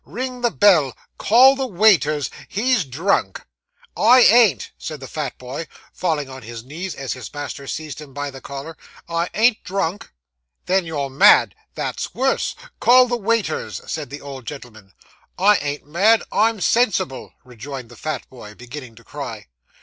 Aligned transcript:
'Ring 0.03 0.41
the 0.41 0.49
bell! 0.49 0.97
Call 1.19 1.55
the 1.55 1.67
waiters! 1.67 2.31
He's 2.47 2.85
drunk.' 2.85 3.45
'I 3.95 4.21
ain't,' 4.21 4.71
said 4.75 4.99
the 4.99 5.07
fat 5.07 5.37
boy, 5.37 5.67
falling 5.93 6.27
on 6.27 6.41
his 6.41 6.63
knees 6.63 6.95
as 6.95 7.13
his 7.13 7.31
master 7.31 7.67
seized 7.67 8.01
him 8.01 8.11
by 8.11 8.31
the 8.31 8.41
collar. 8.41 8.75
'I 9.07 9.29
ain't 9.35 9.63
drunk.' 9.63 10.11
'Then 10.65 10.87
you're 10.87 11.11
mad; 11.11 11.53
that's 11.75 12.15
worse. 12.15 12.55
Call 12.79 13.07
the 13.07 13.15
waiters,' 13.15 13.79
said 13.85 14.09
the 14.09 14.21
old 14.21 14.47
gentleman. 14.47 14.91
'I 15.37 15.57
ain't 15.57 15.85
mad; 15.87 16.23
I'm 16.31 16.61
sensible,' 16.61 17.33
rejoined 17.43 17.89
the 17.89 17.95
fat 17.95 18.27
boy, 18.27 18.55
beginning 18.55 18.95
to 18.95 19.03
cry. 19.03 19.49